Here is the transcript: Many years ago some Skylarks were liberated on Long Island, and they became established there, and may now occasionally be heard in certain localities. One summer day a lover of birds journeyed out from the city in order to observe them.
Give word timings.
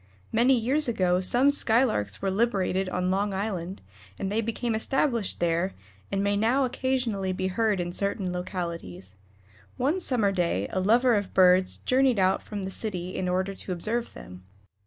Many 0.31 0.55
years 0.57 0.87
ago 0.87 1.21
some 1.21 1.51
Skylarks 1.51 2.23
were 2.23 2.31
liberated 2.31 2.89
on 2.89 3.11
Long 3.11 3.35
Island, 3.35 3.83
and 4.17 4.31
they 4.31 4.41
became 4.41 4.73
established 4.73 5.39
there, 5.39 5.75
and 6.11 6.23
may 6.23 6.35
now 6.35 6.65
occasionally 6.65 7.33
be 7.33 7.49
heard 7.49 7.79
in 7.79 7.93
certain 7.93 8.33
localities. 8.33 9.15
One 9.77 9.99
summer 9.99 10.31
day 10.31 10.67
a 10.71 10.79
lover 10.79 11.13
of 11.13 11.35
birds 11.35 11.77
journeyed 11.77 12.17
out 12.17 12.41
from 12.41 12.63
the 12.63 12.71
city 12.71 13.15
in 13.15 13.29
order 13.29 13.53
to 13.53 13.71
observe 13.71 14.15
them. 14.15 14.41